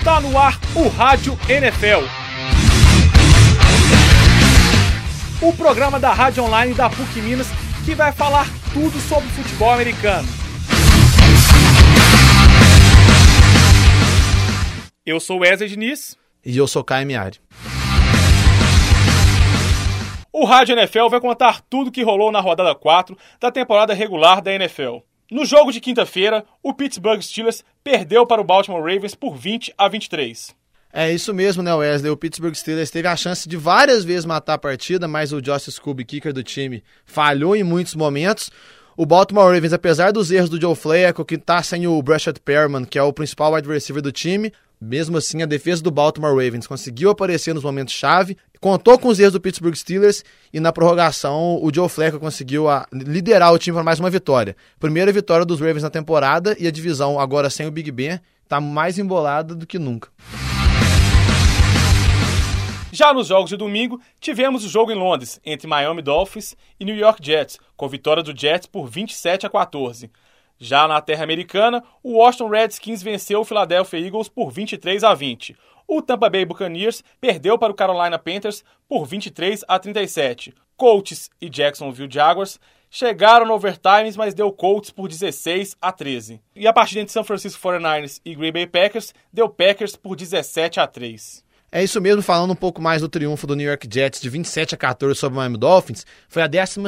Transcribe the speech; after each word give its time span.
Está 0.00 0.18
no 0.18 0.38
ar 0.38 0.58
o 0.74 0.88
Rádio 0.88 1.38
NFL. 1.46 2.06
O 5.42 5.52
programa 5.52 6.00
da 6.00 6.10
Rádio 6.10 6.42
Online 6.42 6.72
da 6.72 6.88
PUC 6.88 7.20
Minas 7.20 7.46
que 7.84 7.94
vai 7.94 8.10
falar 8.10 8.46
tudo 8.72 8.98
sobre 8.98 9.28
futebol 9.28 9.70
americano. 9.70 10.26
Eu 15.04 15.20
sou 15.20 15.40
Wesley 15.40 15.68
Diniz. 15.68 16.16
E 16.46 16.56
eu 16.56 16.66
sou 16.66 16.82
Caio 16.82 17.06
Miari. 17.06 17.38
O 20.32 20.46
Rádio 20.46 20.78
NFL 20.78 21.08
vai 21.10 21.20
contar 21.20 21.60
tudo 21.68 21.92
que 21.92 22.02
rolou 22.02 22.32
na 22.32 22.40
rodada 22.40 22.74
4 22.74 23.14
da 23.38 23.52
temporada 23.52 23.92
regular 23.92 24.40
da 24.40 24.50
NFL. 24.50 25.00
No 25.30 25.44
jogo 25.44 25.70
de 25.70 25.80
quinta-feira, 25.80 26.44
o 26.60 26.74
Pittsburgh 26.74 27.22
Steelers 27.22 27.64
perdeu 27.84 28.26
para 28.26 28.40
o 28.40 28.44
Baltimore 28.44 28.82
Ravens 28.82 29.14
por 29.14 29.36
20 29.36 29.72
a 29.78 29.86
23. 29.86 30.56
É 30.92 31.12
isso 31.12 31.32
mesmo, 31.32 31.62
né, 31.62 31.72
Wesley? 31.72 32.10
O 32.10 32.16
Pittsburgh 32.16 32.54
Steelers 32.54 32.90
teve 32.90 33.06
a 33.06 33.14
chance 33.14 33.48
de 33.48 33.56
várias 33.56 34.02
vezes 34.04 34.24
matar 34.24 34.54
a 34.54 34.58
partida, 34.58 35.06
mas 35.06 35.32
o 35.32 35.40
Josh 35.40 35.70
Scooby, 35.70 36.04
kicker 36.04 36.32
do 36.32 36.42
time, 36.42 36.82
falhou 37.06 37.54
em 37.54 37.62
muitos 37.62 37.94
momentos. 37.94 38.50
O 38.96 39.06
Baltimore 39.06 39.54
Ravens, 39.54 39.72
apesar 39.72 40.10
dos 40.10 40.32
erros 40.32 40.50
do 40.50 40.60
Joe 40.60 40.74
Flacco, 40.74 41.24
que 41.24 41.38
tá 41.38 41.62
sem 41.62 41.86
o 41.86 42.02
Brashad 42.02 42.36
Perriman, 42.44 42.84
que 42.84 42.98
é 42.98 43.02
o 43.02 43.12
principal 43.12 43.52
wide 43.52 43.68
receiver 43.68 44.02
do 44.02 44.10
time, 44.10 44.52
mesmo 44.80 45.18
assim 45.18 45.42
a 45.42 45.46
defesa 45.46 45.82
do 45.82 45.90
Baltimore 45.90 46.32
Ravens 46.32 46.66
conseguiu 46.66 47.10
aparecer 47.10 47.54
nos 47.54 47.62
momentos-chave, 47.62 48.36
contou 48.58 48.98
com 48.98 49.08
os 49.08 49.20
erros 49.20 49.34
do 49.34 49.40
Pittsburgh 49.40 49.74
Steelers 49.74 50.24
e 50.52 50.58
na 50.58 50.72
prorrogação 50.72 51.58
o 51.62 51.70
Joe 51.72 51.88
Flacco 51.88 52.18
conseguiu 52.18 52.68
a, 52.68 52.86
liderar 52.92 53.52
o 53.52 53.58
time 53.58 53.74
para 53.74 53.84
mais 53.84 54.00
uma 54.00 54.08
vitória. 54.08 54.56
Primeira 54.78 55.12
vitória 55.12 55.44
dos 55.44 55.60
Ravens 55.60 55.82
na 55.82 55.90
temporada 55.90 56.56
e 56.58 56.66
a 56.66 56.70
divisão 56.70 57.20
agora 57.20 57.50
sem 57.50 57.66
o 57.66 57.70
Big 57.70 57.90
Ben 57.90 58.20
tá 58.48 58.60
mais 58.60 58.98
embolada 58.98 59.54
do 59.54 59.66
que 59.66 59.78
nunca. 59.78 60.08
Já 62.92 63.14
nos 63.14 63.28
jogos 63.28 63.50
de 63.50 63.56
domingo, 63.56 64.00
tivemos 64.18 64.64
o 64.64 64.68
jogo 64.68 64.90
em 64.90 64.96
Londres, 64.96 65.40
entre 65.44 65.68
Miami 65.68 66.02
Dolphins 66.02 66.56
e 66.78 66.84
New 66.84 66.96
York 66.96 67.24
Jets, 67.24 67.58
com 67.76 67.88
vitória 67.88 68.22
do 68.22 68.36
Jets 68.36 68.66
por 68.66 68.88
27 68.88 69.46
a 69.46 69.50
14. 69.50 70.10
Já 70.62 70.86
na 70.86 71.00
terra 71.00 71.24
americana, 71.24 71.82
o 72.02 72.18
Washington 72.18 72.50
Redskins 72.50 73.02
venceu 73.02 73.40
o 73.40 73.44
Philadelphia 73.46 73.98
Eagles 73.98 74.28
por 74.28 74.50
23 74.50 75.02
a 75.02 75.14
20. 75.14 75.56
O 75.88 76.02
Tampa 76.02 76.28
Bay 76.28 76.44
Buccaneers 76.44 77.02
perdeu 77.18 77.58
para 77.58 77.72
o 77.72 77.74
Carolina 77.74 78.18
Panthers 78.18 78.62
por 78.86 79.06
23 79.06 79.64
a 79.66 79.78
37. 79.78 80.54
Colts 80.76 81.30
e 81.40 81.48
Jacksonville 81.48 82.12
Jaguars 82.12 82.60
chegaram 82.90 83.46
no 83.46 83.54
overtime, 83.54 84.12
mas 84.16 84.34
deu 84.34 84.52
Colts 84.52 84.90
por 84.90 85.08
16 85.08 85.78
a 85.80 85.90
13. 85.90 86.42
E 86.54 86.66
a 86.66 86.72
partida 86.74 87.00
entre 87.00 87.12
São 87.12 87.24
Francisco 87.24 87.66
49ers 87.66 88.20
e 88.22 88.34
Green 88.34 88.52
Bay 88.52 88.66
Packers 88.66 89.14
deu 89.32 89.48
Packers 89.48 89.96
por 89.96 90.14
17 90.14 90.78
a 90.78 90.86
3. 90.86 91.42
É 91.72 91.84
isso 91.84 92.00
mesmo, 92.00 92.20
falando 92.20 92.50
um 92.50 92.56
pouco 92.56 92.82
mais 92.82 93.00
do 93.00 93.08
triunfo 93.08 93.46
do 93.46 93.54
New 93.54 93.64
York 93.64 93.88
Jets 93.88 94.20
de 94.20 94.28
27 94.28 94.74
a 94.74 94.78
14 94.78 95.16
sobre 95.16 95.36
o 95.36 95.40
Miami 95.40 95.56
Dolphins, 95.56 96.04
foi 96.28 96.42
a 96.42 96.48
12 96.48 96.80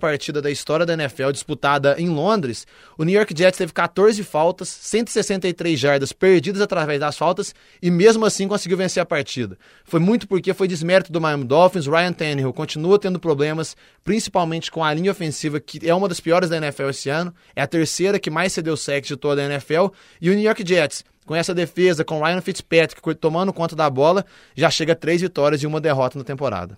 partida 0.00 0.40
da 0.40 0.50
história 0.50 0.86
da 0.86 0.94
NFL 0.94 1.32
disputada 1.32 1.96
em 1.98 2.08
Londres. 2.08 2.66
O 2.96 3.04
New 3.04 3.14
York 3.14 3.34
Jets 3.36 3.58
teve 3.58 3.74
14 3.74 4.24
faltas, 4.24 4.70
163 4.70 5.78
jardas 5.78 6.14
perdidas 6.14 6.62
através 6.62 6.98
das 6.98 7.18
faltas 7.18 7.54
e 7.82 7.90
mesmo 7.90 8.24
assim 8.24 8.48
conseguiu 8.48 8.78
vencer 8.78 9.02
a 9.02 9.06
partida. 9.06 9.58
Foi 9.84 10.00
muito 10.00 10.26
porque 10.26 10.54
foi 10.54 10.66
desmérito 10.66 11.12
do 11.12 11.20
Miami 11.20 11.44
Dolphins, 11.44 11.86
Ryan 11.86 12.14
Tannehill 12.14 12.54
continua 12.54 12.98
tendo 12.98 13.20
problemas, 13.20 13.76
principalmente 14.02 14.70
com 14.70 14.82
a 14.82 14.94
linha 14.94 15.10
ofensiva, 15.10 15.60
que 15.60 15.86
é 15.86 15.94
uma 15.94 16.08
das 16.08 16.20
piores 16.20 16.48
da 16.48 16.56
NFL 16.56 16.88
esse 16.88 17.10
ano, 17.10 17.34
é 17.54 17.60
a 17.60 17.66
terceira 17.66 18.18
que 18.18 18.30
mais 18.30 18.54
cedeu 18.54 18.78
sacks 18.78 19.08
de 19.08 19.16
toda 19.16 19.42
a 19.42 19.44
NFL, 19.44 19.88
e 20.22 20.30
o 20.30 20.32
New 20.32 20.42
York 20.42 20.66
Jets 20.66 21.04
com 21.24 21.34
essa 21.34 21.54
defesa, 21.54 22.04
com 22.04 22.22
Ryan 22.22 22.40
Fitzpatrick 22.40 23.14
tomando 23.14 23.52
conta 23.52 23.76
da 23.76 23.88
bola, 23.88 24.24
já 24.56 24.70
chega 24.70 24.92
a 24.92 24.96
três 24.96 25.20
vitórias 25.20 25.62
e 25.62 25.66
uma 25.66 25.80
derrota 25.80 26.18
na 26.18 26.24
temporada 26.24 26.76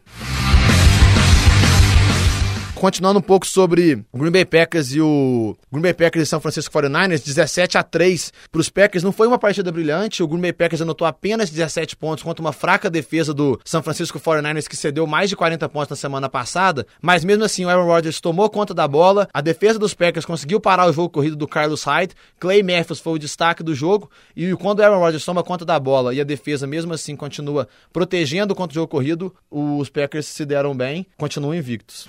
continuando 2.84 3.18
um 3.18 3.22
pouco 3.22 3.46
sobre 3.46 4.04
o 4.12 4.18
Green 4.18 4.30
Bay 4.30 4.44
Packers 4.44 4.92
e 4.94 5.00
o 5.00 5.56
Green 5.72 5.80
Bay 5.80 5.94
Packers 5.94 6.24
e 6.24 6.26
São 6.26 6.38
Francisco 6.38 6.70
49ers, 6.70 7.24
17 7.24 7.78
a 7.78 7.82
3 7.82 8.30
para 8.52 8.60
os 8.60 8.68
Packers. 8.68 9.02
Não 9.02 9.10
foi 9.10 9.26
uma 9.26 9.38
partida 9.38 9.72
brilhante. 9.72 10.22
O 10.22 10.28
Green 10.28 10.42
Bay 10.42 10.52
Packers 10.52 10.82
anotou 10.82 11.06
apenas 11.06 11.48
17 11.48 11.96
pontos 11.96 12.22
contra 12.22 12.42
uma 12.42 12.52
fraca 12.52 12.90
defesa 12.90 13.32
do 13.32 13.58
São 13.64 13.82
Francisco 13.82 14.20
49ers 14.20 14.68
que 14.68 14.76
cedeu 14.76 15.06
mais 15.06 15.30
de 15.30 15.36
40 15.36 15.66
pontos 15.70 15.88
na 15.88 15.96
semana 15.96 16.28
passada. 16.28 16.86
Mas 17.00 17.24
mesmo 17.24 17.42
assim, 17.42 17.64
o 17.64 17.70
Aaron 17.70 17.86
Rodgers 17.86 18.20
tomou 18.20 18.50
conta 18.50 18.74
da 18.74 18.86
bola. 18.86 19.30
A 19.32 19.40
defesa 19.40 19.78
dos 19.78 19.94
Packers 19.94 20.26
conseguiu 20.26 20.60
parar 20.60 20.86
o 20.86 20.92
jogo 20.92 21.08
corrido 21.08 21.36
do 21.36 21.48
Carlos 21.48 21.82
Hyde. 21.84 22.14
Clay 22.38 22.62
Matthews 22.62 23.00
foi 23.00 23.14
o 23.14 23.18
destaque 23.18 23.62
do 23.62 23.74
jogo. 23.74 24.10
E 24.36 24.54
quando 24.56 24.80
o 24.80 24.82
Aaron 24.82 24.98
Rodgers 24.98 25.24
toma 25.24 25.42
conta 25.42 25.64
da 25.64 25.80
bola 25.80 26.12
e 26.12 26.20
a 26.20 26.24
defesa 26.24 26.66
mesmo 26.66 26.92
assim 26.92 27.16
continua 27.16 27.66
protegendo 27.90 28.54
contra 28.54 28.72
o 28.72 28.74
jogo 28.74 28.88
corrido, 28.88 29.34
os 29.50 29.88
Packers 29.88 30.26
se 30.26 30.44
deram 30.44 30.76
bem, 30.76 31.06
continuam 31.16 31.54
invictos. 31.54 32.06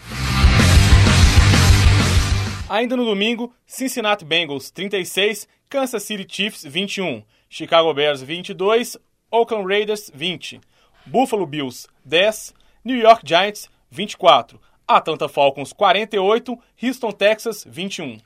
Ainda 2.68 2.98
no 2.98 3.06
domingo, 3.06 3.54
Cincinnati 3.68 4.26
Bengals 4.26 4.72
36, 4.72 5.48
Kansas 5.70 6.02
City 6.02 6.26
Chiefs 6.28 6.64
21, 6.64 7.24
Chicago 7.48 7.94
Bears 7.94 8.24
22, 8.24 8.98
Oakland 9.30 9.68
Raiders 9.68 10.10
20, 10.12 10.60
Buffalo 11.06 11.46
Bills 11.46 11.88
10, 12.04 12.56
New 12.84 12.98
York 12.98 13.22
Giants 13.24 13.70
24, 13.92 14.60
Atlanta 14.88 15.30
Falcons 15.30 15.74
48, 15.74 16.58
Houston 16.82 17.12
Texas 17.12 17.64
21. 17.70 18.18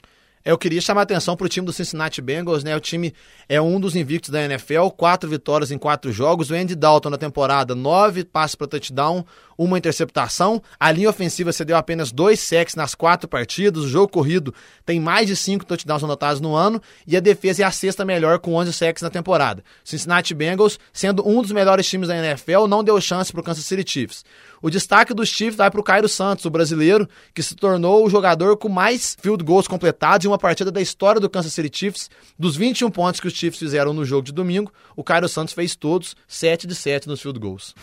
Eu 0.46 0.58
queria 0.58 0.80
chamar 0.80 1.02
a 1.02 1.04
atenção 1.04 1.36
para 1.36 1.46
o 1.46 1.50
time 1.50 1.66
do 1.66 1.74
Cincinnati 1.74 2.22
Bengals, 2.22 2.64
né? 2.64 2.74
O 2.76 2.80
time 2.80 3.14
é 3.50 3.60
um 3.60 3.78
dos 3.78 3.94
invictos 3.94 4.30
da 4.30 4.42
NFL, 4.42 4.88
quatro 4.96 5.30
vitórias 5.30 5.70
em 5.70 5.78
quatro 5.78 6.14
jogos. 6.14 6.50
O 6.50 6.56
Andy 6.56 6.76
Dalton 6.76 7.10
na 7.10 7.18
temporada, 7.18 7.76
nove 7.76 8.24
passes 8.24 8.56
para 8.56 8.68
touchdown, 8.68 9.26
uma 9.60 9.78
interceptação. 9.78 10.64
A 10.80 10.90
linha 10.90 11.10
ofensiva 11.10 11.52
cedeu 11.52 11.76
apenas 11.76 12.14
dois 12.14 12.40
sacks 12.40 12.76
nas 12.76 12.96
quatro 12.96 13.28
partidas. 13.28 13.84
O 13.84 13.90
jogo 13.90 14.08
corrido 14.08 14.54
tem 14.86 15.02
mais 15.02 15.28
de 15.28 15.36
cinco 15.36 15.66
touchdowns 15.66 16.02
anotados 16.02 16.40
no 16.40 16.56
ano. 16.56 16.82
E 17.06 17.18
a 17.18 17.20
defesa 17.20 17.64
é 17.64 17.66
a 17.66 17.72
sexta 17.72 18.06
melhor, 18.06 18.40
com 18.40 18.56
11 18.56 18.72
sacks 18.72 19.04
na 19.04 19.10
temporada. 19.10 19.62
Cincinnati 19.84 20.34
Bengals, 20.34 20.80
sendo 20.94 21.28
um 21.28 21.42
dos 21.42 21.52
melhores 21.52 21.88
times 21.88 22.08
da 22.08 22.16
NFL, 22.18 22.68
não 22.68 22.82
deu 22.82 23.00
chance 23.02 23.34
para 23.34 23.42
o 23.42 23.44
Kansas 23.44 23.66
City 23.66 23.84
Chiefs. 23.86 24.24
O 24.62 24.70
destaque 24.70 25.14
dos 25.14 25.28
Chiefs 25.28 25.58
vai 25.58 25.70
para 25.70 25.80
o 25.80 25.84
Cairo 25.84 26.08
Santos, 26.08 26.46
o 26.46 26.50
brasileiro, 26.50 27.08
que 27.34 27.44
se 27.44 27.54
tornou 27.54 28.06
o 28.06 28.10
jogador 28.10 28.56
com 28.56 28.70
mais 28.70 29.18
field 29.22 29.44
goals 29.44 29.68
completados 29.68 30.26
em 30.26 30.30
uma 30.30 30.38
partida 30.38 30.72
da 30.72 30.82
história 30.82 31.20
do 31.20 31.30
Kansas 31.30 31.54
City 31.54 31.70
Chiefs. 31.78 32.10
Dos 32.38 32.56
21 32.56 32.90
pontos 32.90 33.20
que 33.20 33.28
os 33.28 33.34
Chiefs 33.34 33.60
fizeram 33.60 33.94
no 33.94 34.06
jogo 34.06 34.24
de 34.24 34.32
domingo, 34.32 34.72
o 34.96 35.04
Cairo 35.04 35.28
Santos 35.28 35.54
fez 35.54 35.76
todos, 35.76 36.16
7 36.28 36.66
de 36.66 36.76
7 36.76 37.10
nos 37.10 37.22
field 37.22 37.40
goals. 37.40 37.76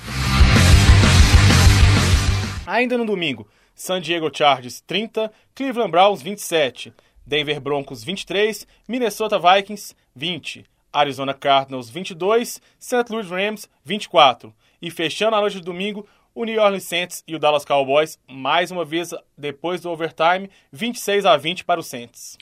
Ainda 2.67 2.99
no 2.99 3.07
domingo, 3.07 3.47
San 3.77 4.01
Diego 4.01 4.29
Chargers 4.33 4.81
30, 4.81 5.31
Cleveland 5.55 5.93
Browns 5.93 6.21
27, 6.21 6.93
Denver 7.25 7.61
Broncos 7.61 8.03
23, 8.03 8.67
Minnesota 8.89 9.39
Vikings 9.39 9.95
20, 10.17 10.67
Arizona 10.93 11.33
Cardinals 11.33 11.89
22, 11.89 12.61
St. 12.79 13.05
Louis 13.13 13.29
Rams 13.29 13.69
24. 13.85 14.53
E 14.83 14.91
fechando 14.91 15.37
a 15.37 15.41
noite 15.41 15.59
de 15.59 15.65
domingo, 15.65 16.09
o 16.35 16.45
New 16.45 16.61
Orleans 16.61 16.85
Saints 16.85 17.23
e 17.27 17.37
o 17.37 17.39
Dallas 17.39 17.65
Cowboys, 17.65 18.19
mais 18.29 18.73
uma 18.73 18.85
vez 18.85 19.15
depois 19.39 19.81
do 19.81 19.91
overtime, 19.91 20.51
26 20.73 21.25
a 21.25 21.37
20 21.37 21.65
para 21.65 21.79
o 21.79 21.85
Saints. 21.85 22.37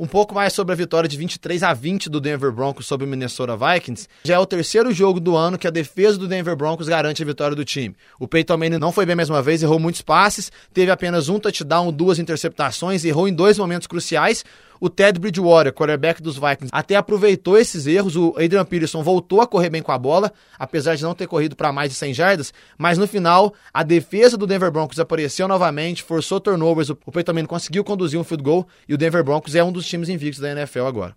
Um 0.00 0.06
pouco 0.06 0.34
mais 0.34 0.54
sobre 0.54 0.72
a 0.72 0.74
vitória 0.74 1.06
de 1.06 1.14
23 1.14 1.62
a 1.62 1.74
20 1.74 2.08
do 2.08 2.22
Denver 2.22 2.50
Broncos 2.50 2.86
sobre 2.86 3.06
o 3.06 3.10
Minnesota 3.10 3.54
Vikings. 3.54 4.08
Já 4.24 4.36
é 4.36 4.38
o 4.38 4.46
terceiro 4.46 4.90
jogo 4.94 5.20
do 5.20 5.36
ano 5.36 5.58
que 5.58 5.66
a 5.66 5.70
defesa 5.70 6.16
do 6.16 6.26
Denver 6.26 6.56
Broncos 6.56 6.88
garante 6.88 7.22
a 7.22 7.26
vitória 7.26 7.54
do 7.54 7.66
time. 7.66 7.94
O 8.18 8.26
Peyton 8.26 8.56
Manning 8.56 8.78
não 8.78 8.92
foi 8.92 9.04
bem 9.04 9.14
mais 9.14 9.28
uma 9.28 9.42
vez, 9.42 9.62
errou 9.62 9.78
muitos 9.78 10.00
passes, 10.00 10.50
teve 10.72 10.90
apenas 10.90 11.28
um 11.28 11.38
touchdown, 11.38 11.92
duas 11.92 12.18
interceptações, 12.18 13.04
errou 13.04 13.28
em 13.28 13.34
dois 13.34 13.58
momentos 13.58 13.86
cruciais. 13.86 14.42
O 14.80 14.88
Ted 14.88 15.20
Bridgewater, 15.20 15.72
quarterback 15.72 16.22
dos 16.22 16.36
Vikings, 16.36 16.70
até 16.72 16.96
aproveitou 16.96 17.58
esses 17.58 17.86
erros. 17.86 18.16
O 18.16 18.30
Adrian 18.30 18.64
Peterson 18.64 19.02
voltou 19.02 19.42
a 19.42 19.46
correr 19.46 19.68
bem 19.68 19.82
com 19.82 19.92
a 19.92 19.98
bola, 19.98 20.32
apesar 20.58 20.96
de 20.96 21.02
não 21.02 21.14
ter 21.14 21.26
corrido 21.26 21.54
para 21.54 21.70
mais 21.70 21.90
de 21.90 21.96
100 21.96 22.14
jardas. 22.14 22.54
Mas 22.78 22.96
no 22.96 23.06
final, 23.06 23.52
a 23.74 23.82
defesa 23.82 24.38
do 24.38 24.46
Denver 24.46 24.70
Broncos 24.70 24.98
apareceu 24.98 25.46
novamente, 25.46 26.02
forçou 26.02 26.40
turnovers. 26.40 26.88
O 26.88 27.12
Peyton 27.12 27.34
Manning 27.34 27.46
conseguiu 27.46 27.84
conduzir 27.84 28.18
um 28.18 28.24
field 28.24 28.42
goal 28.42 28.66
e 28.88 28.94
o 28.94 28.98
Denver 28.98 29.22
Broncos 29.22 29.54
é 29.54 29.62
um 29.62 29.70
dos 29.70 29.86
times 29.86 30.08
invictos 30.08 30.40
da 30.40 30.50
NFL 30.52 30.86
agora. 30.86 31.14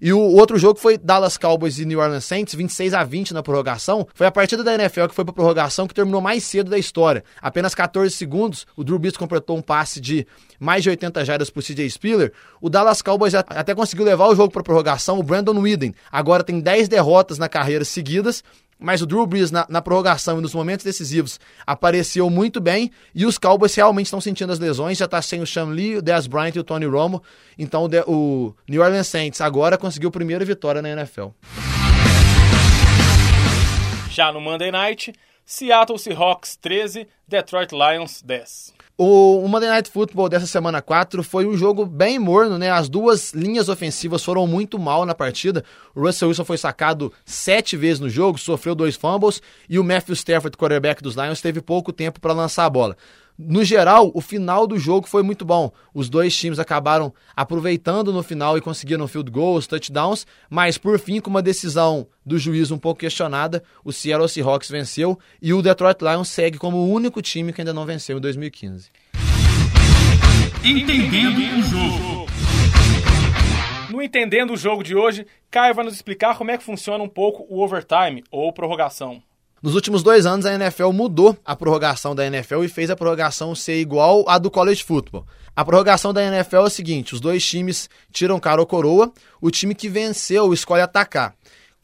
E 0.00 0.12
o 0.12 0.20
outro 0.20 0.58
jogo 0.58 0.78
foi 0.78 0.98
Dallas 0.98 1.38
Cowboys 1.38 1.78
e 1.78 1.84
New 1.84 1.98
Orleans 1.98 2.24
Saints, 2.24 2.54
26 2.54 2.94
a 2.94 3.04
20 3.04 3.34
na 3.34 3.42
prorrogação. 3.42 4.06
Foi 4.14 4.26
a 4.26 4.30
partida 4.30 4.62
da 4.62 4.74
NFL 4.74 5.06
que 5.06 5.14
foi 5.14 5.24
para 5.24 5.34
prorrogação 5.34 5.86
que 5.86 5.94
terminou 5.94 6.20
mais 6.20 6.44
cedo 6.44 6.70
da 6.70 6.78
história. 6.78 7.24
Apenas 7.40 7.74
14 7.74 8.14
segundos, 8.14 8.66
o 8.76 8.84
Drew 8.84 8.98
Brees 8.98 9.16
completou 9.16 9.56
um 9.56 9.62
passe 9.62 10.00
de 10.00 10.26
mais 10.58 10.82
de 10.82 10.90
80 10.90 11.24
jardas 11.24 11.50
para 11.50 11.60
o 11.60 11.62
CJ 11.62 11.88
Spiller. 11.90 12.32
O 12.60 12.68
Dallas 12.68 13.02
Cowboys 13.02 13.34
até 13.34 13.74
conseguiu 13.74 14.04
levar 14.04 14.28
o 14.28 14.34
jogo 14.34 14.52
para 14.52 14.62
prorrogação. 14.62 15.18
O 15.18 15.22
Brandon 15.22 15.58
Whedon 15.60 15.92
agora 16.10 16.42
tem 16.42 16.60
10 16.60 16.88
derrotas 16.88 17.38
na 17.38 17.48
carreira 17.48 17.84
seguidas 17.84 18.42
mas 18.78 19.00
o 19.00 19.06
Drew 19.06 19.26
Brees, 19.26 19.50
na, 19.50 19.66
na, 19.68 19.80
prorrogação 19.80 20.38
e 20.38 20.42
nos 20.42 20.54
momentos 20.54 20.84
decisivos, 20.84 21.40
apareceu 21.66 22.28
muito 22.28 22.60
bem. 22.60 22.90
E 23.14 23.24
os 23.24 23.38
Cowboys 23.38 23.74
realmente 23.74 24.06
estão 24.06 24.20
sentindo 24.20 24.52
as 24.52 24.58
lesões. 24.58 24.98
Já 24.98 25.06
está 25.06 25.20
sem 25.22 25.40
o 25.40 25.46
Sean 25.46 25.66
Lee, 25.66 25.96
o 25.96 26.02
Dez 26.02 26.26
Bryant 26.26 26.54
e 26.54 26.58
o 26.58 26.64
Tony 26.64 26.86
Romo. 26.86 27.22
Então 27.58 27.88
o, 28.06 28.54
New 28.68 28.82
Orleans 28.82 29.06
Saints 29.06 29.40
agora 29.40 29.78
conseguiu 29.78 30.10
a 30.10 30.12
primeira 30.12 30.44
vitória 30.44 30.82
na 30.82 30.90
NFL. 30.90 31.28
Já 34.10 34.30
no 34.32 34.40
Monday 34.40 34.70
Night, 34.70 35.12
Seattle 35.44 35.98
Seahawks 35.98 36.56
13, 36.56 37.06
Detroit 37.26 37.72
Lions 37.72 38.22
10. 38.22 38.75
O, 38.98 39.46
Monday 39.46 39.68
Night 39.68 39.90
Football 39.90 40.30
dessa 40.30 40.46
semana 40.46 40.80
4 40.80 41.22
foi 41.22 41.44
um 41.44 41.54
jogo 41.54 41.84
bem 41.84 42.18
morno, 42.18 42.56
né? 42.56 42.70
As 42.70 42.88
duas 42.88 43.34
linhas 43.34 43.68
ofensivas 43.68 44.24
foram 44.24 44.46
muito 44.46 44.78
mal 44.78 45.04
na 45.04 45.14
partida. 45.14 45.62
O 45.94 46.00
Russell 46.00 46.28
Wilson 46.28 46.46
foi 46.46 46.56
sacado 46.56 47.12
sete 47.22 47.76
vezes 47.76 48.00
no 48.00 48.08
jogo, 48.08 48.38
sofreu 48.38 48.74
dois 48.74 48.96
fumbles 48.96 49.42
e 49.68 49.78
o 49.78 49.84
Matthew 49.84 50.14
Stafford, 50.14 50.56
quarterback 50.56 51.02
dos 51.02 51.14
Lions, 51.14 51.42
teve 51.42 51.60
pouco 51.60 51.92
tempo 51.92 52.18
para 52.20 52.32
lançar 52.32 52.64
a 52.64 52.70
bola. 52.70 52.96
No 53.38 53.62
geral, 53.62 54.10
o 54.14 54.20
final 54.22 54.66
do 54.66 54.78
jogo 54.78 55.06
foi 55.06 55.22
muito 55.22 55.44
bom. 55.44 55.70
Os 55.92 56.08
dois 56.08 56.34
times 56.34 56.58
acabaram 56.58 57.12
aproveitando 57.36 58.10
no 58.10 58.22
final 58.22 58.56
e 58.56 58.62
conseguiram 58.62 59.06
field 59.06 59.30
goals, 59.30 59.66
touchdowns, 59.66 60.26
mas 60.48 60.78
por 60.78 60.98
fim, 60.98 61.20
com 61.20 61.28
uma 61.28 61.42
decisão 61.42 62.06
do 62.24 62.38
juiz 62.38 62.70
um 62.70 62.78
pouco 62.78 63.00
questionada, 63.00 63.62
o 63.84 63.92
Seattle 63.92 64.28
Seahawks 64.28 64.70
venceu 64.70 65.18
e 65.40 65.52
o 65.52 65.60
Detroit 65.60 66.00
Lions 66.00 66.28
segue 66.28 66.56
como 66.56 66.78
o 66.78 66.90
único 66.90 67.20
time 67.20 67.52
que 67.52 67.60
ainda 67.60 67.74
não 67.74 67.84
venceu 67.84 68.16
em 68.16 68.20
2015. 68.22 68.90
Entendendo 70.64 71.58
o 71.58 71.62
jogo. 71.62 72.26
No 73.90 74.02
Entendendo 74.02 74.52
o 74.52 74.56
Jogo 74.56 74.82
de 74.82 74.94
hoje, 74.94 75.26
Caio 75.50 75.74
vai 75.74 75.84
nos 75.84 75.94
explicar 75.94 76.36
como 76.36 76.50
é 76.50 76.58
que 76.58 76.64
funciona 76.64 77.02
um 77.04 77.08
pouco 77.08 77.46
o 77.48 77.62
overtime 77.62 78.24
ou 78.30 78.52
prorrogação. 78.52 79.22
Nos 79.62 79.74
últimos 79.74 80.02
dois 80.02 80.26
anos, 80.26 80.44
a 80.44 80.52
NFL 80.52 80.90
mudou 80.92 81.36
a 81.44 81.56
prorrogação 81.56 82.14
da 82.14 82.26
NFL 82.26 82.62
e 82.64 82.68
fez 82.68 82.90
a 82.90 82.96
prorrogação 82.96 83.54
ser 83.54 83.80
igual 83.80 84.28
à 84.28 84.36
do 84.36 84.50
college 84.50 84.84
football. 84.84 85.26
A 85.56 85.64
prorrogação 85.64 86.12
da 86.12 86.22
NFL 86.22 86.56
é 86.56 86.60
o 86.60 86.70
seguinte: 86.70 87.14
os 87.14 87.20
dois 87.20 87.44
times 87.44 87.88
tiram 88.12 88.38
cara 88.38 88.60
ou 88.60 88.66
coroa, 88.66 89.10
o 89.40 89.50
time 89.50 89.74
que 89.74 89.88
venceu 89.88 90.52
escolhe 90.52 90.82
atacar. 90.82 91.34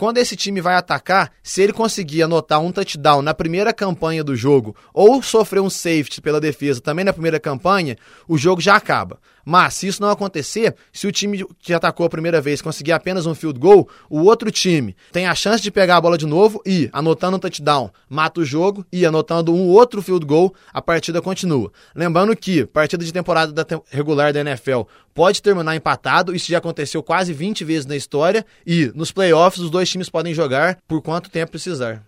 Quando 0.02 0.19
esse 0.19 0.34
time 0.34 0.60
vai 0.60 0.75
atacar, 0.75 1.31
se 1.44 1.62
ele 1.62 1.72
conseguir 1.72 2.25
anotar 2.25 2.60
um 2.60 2.72
touchdown 2.72 3.22
na 3.22 3.32
primeira 3.32 3.72
campanha 3.72 4.25
do 4.25 4.34
jogo 4.34 4.75
ou 4.93 5.22
sofrer 5.22 5.60
um 5.60 5.70
safety 5.70 6.20
pela 6.20 6.40
defesa 6.40 6.81
também 6.81 7.04
na 7.04 7.12
primeira 7.12 7.38
campanha, 7.38 7.96
o 8.26 8.37
jogo 8.37 8.60
já 8.60 8.75
acaba. 8.75 9.20
Mas 9.44 9.75
se 9.75 9.87
isso 9.87 10.02
não 10.02 10.10
acontecer, 10.10 10.75
se 10.93 11.06
o 11.06 11.12
time 11.12 11.44
que 11.60 11.72
atacou 11.72 12.04
a 12.04 12.10
primeira 12.10 12.40
vez 12.40 12.60
conseguir 12.60 12.90
apenas 12.90 13.26
um 13.26 13.34
field 13.34 13.60
goal, 13.60 13.88
o 14.10 14.22
outro 14.22 14.50
time 14.50 14.96
tem 15.12 15.26
a 15.26 15.37
chance 15.37 15.62
de 15.62 15.70
pegar 15.70 15.99
a 15.99 16.00
bola 16.00 16.19
de 16.19 16.26
novo 16.26 16.60
e, 16.66 16.90
anotando 16.93 17.37
um 17.37 17.40
touchdown, 17.40 17.88
mata 18.08 18.40
o 18.40 18.44
jogo 18.44 18.84
e, 18.93 19.06
anotando 19.06 19.54
um 19.54 19.69
outro 19.69 20.02
field 20.02 20.26
goal, 20.26 20.52
a 20.72 20.82
partida 20.82 21.22
continua. 21.22 21.72
Lembrando 21.94 22.34
que 22.37 22.66
partida 22.66 23.04
de 23.04 23.12
temporada 23.12 23.52
da 23.52 23.64
regular 23.88 24.32
da 24.32 24.40
NFL 24.40 24.82
pode 25.14 25.43
terminar 25.43 25.76
empatado, 25.76 26.35
isso 26.35 26.50
já 26.50 26.59
aconteceu 26.59 27.03
quase 27.03 27.32
20 27.32 27.64
vezes 27.64 27.87
na 27.87 27.97
história 27.97 28.44
e 28.67 28.91
nos 28.94 29.12
playoffs 29.12 29.62
os 29.62 29.70
dois 29.70 29.88
times 29.88 30.09
podem 30.09 30.35
jogar 30.35 30.79
por 30.87 31.03
quanto 31.03 31.31
tempo 31.31 31.53
precisar. 31.53 32.03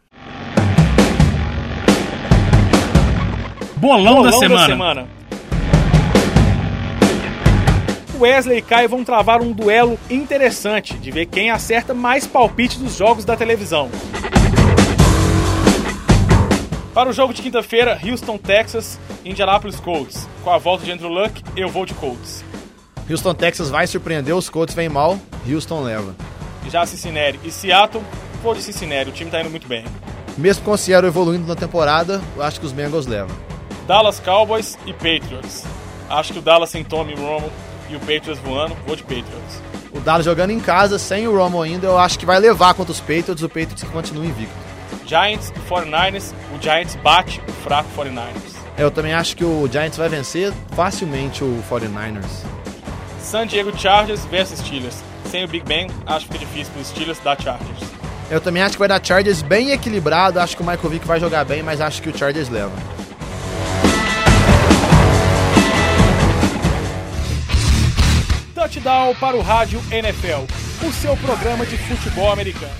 Bolão, 3.76 4.14
Bolão 4.16 4.22
da, 4.22 4.32
semana. 4.32 4.60
da 4.60 4.66
semana. 4.66 5.08
Wesley 8.18 8.58
e 8.58 8.62
Caio 8.62 8.88
vão 8.88 9.04
travar 9.04 9.42
um 9.42 9.52
duelo 9.52 9.98
interessante 10.08 10.94
de 10.94 11.10
ver 11.10 11.26
quem 11.26 11.50
acerta 11.50 11.92
mais 11.92 12.26
palpite 12.26 12.78
dos 12.78 12.96
jogos 12.96 13.24
da 13.24 13.36
televisão. 13.36 13.90
Para 16.94 17.10
o 17.10 17.12
jogo 17.12 17.34
de 17.34 17.42
quinta-feira, 17.42 18.00
Houston, 18.02 18.38
Texas, 18.38 19.00
Indianapolis 19.24 19.80
Colts. 19.80 20.28
Com 20.44 20.50
a 20.50 20.58
volta 20.58 20.84
de 20.84 20.92
Andrew 20.92 21.10
Luck, 21.10 21.42
eu 21.56 21.68
vou 21.68 21.84
de 21.84 21.92
Colts. 21.92 22.44
Houston, 23.08 23.34
Texas 23.34 23.68
vai 23.68 23.86
surpreender, 23.86 24.34
os 24.34 24.48
Colts 24.48 24.74
vêm 24.74 24.88
mal, 24.88 25.18
Houston 25.46 25.82
leva. 25.82 26.14
Já 26.70 26.86
Cincinnati 26.86 27.38
e 27.44 27.50
Seattle, 27.50 28.02
vou 28.42 28.54
de 28.54 28.62
Cincinnati, 28.62 29.10
o 29.10 29.12
time 29.12 29.28
está 29.28 29.40
indo 29.40 29.50
muito 29.50 29.68
bem. 29.68 29.84
Mesmo 30.38 30.64
com 30.64 30.72
o 30.72 30.78
Seattle 30.78 31.08
evoluindo 31.08 31.46
na 31.46 31.54
temporada, 31.54 32.20
eu 32.34 32.42
acho 32.42 32.58
que 32.58 32.66
os 32.66 32.72
Bengals 32.72 33.06
levam. 33.06 33.36
Dallas 33.86 34.18
Cowboys 34.18 34.78
e 34.86 34.92
Patriots. 34.92 35.64
Acho 36.08 36.32
que 36.32 36.38
o 36.38 36.42
Dallas 36.42 36.70
sem 36.70 36.82
Tommy 36.82 37.14
Romo 37.14 37.50
e 37.90 37.96
o 37.96 38.00
Patriots 38.00 38.38
voando, 38.38 38.74
vou 38.86 38.96
de 38.96 39.02
Patriots. 39.02 39.62
O 39.92 40.00
Dallas 40.00 40.24
jogando 40.24 40.50
em 40.50 40.58
casa, 40.58 40.98
sem 40.98 41.28
o 41.28 41.36
Romo 41.36 41.60
ainda, 41.60 41.86
eu 41.86 41.98
acho 41.98 42.18
que 42.18 42.24
vai 42.24 42.38
levar 42.40 42.72
contra 42.72 42.90
os 42.90 43.00
Patriots, 43.00 43.42
o 43.42 43.48
Patriots 43.48 43.84
continua 43.84 44.24
invicto. 44.24 44.54
Giants 45.06 45.50
e 45.50 45.70
49ers, 45.70 46.32
o 46.56 46.62
Giants 46.62 46.96
bate 46.96 47.40
o 47.46 47.52
fraco 47.52 47.88
49ers. 47.96 48.54
Eu 48.78 48.90
também 48.90 49.12
acho 49.12 49.36
que 49.36 49.44
o 49.44 49.68
Giants 49.70 49.98
vai 49.98 50.08
vencer 50.08 50.52
facilmente 50.74 51.44
o 51.44 51.62
49ers. 51.70 52.53
San 53.24 53.46
Diego 53.46 53.76
Chargers 53.76 54.24
versus 54.26 54.60
Steelers. 54.60 55.02
Sem 55.30 55.44
o 55.44 55.48
Big 55.48 55.64
Ben, 55.66 55.88
acho 56.06 56.26
que 56.26 56.34
fica 56.34 56.46
difícil 56.46 56.72
para 56.72 56.82
os 56.82 56.88
Steelers 56.88 57.18
dar 57.20 57.40
Chargers. 57.40 57.90
Eu 58.30 58.40
também 58.40 58.62
acho 58.62 58.72
que 58.74 58.78
vai 58.78 58.88
dar 58.88 59.04
Chargers 59.04 59.42
bem 59.42 59.70
equilibrado, 59.72 60.38
acho 60.38 60.56
que 60.56 60.62
o 60.62 60.66
Michael 60.66 60.90
Vick 60.90 61.06
vai 61.06 61.18
jogar 61.18 61.44
bem, 61.44 61.62
mas 61.62 61.80
acho 61.80 62.00
que 62.00 62.08
o 62.08 62.16
Chargers 62.16 62.48
leva. 62.48 62.72
touchdown 68.54 69.14
para 69.16 69.36
o 69.36 69.42
Rádio 69.42 69.80
NFL, 69.90 70.44
o 70.86 70.92
seu 70.92 71.16
programa 71.18 71.66
de 71.66 71.76
futebol 71.76 72.32
americano. 72.32 72.72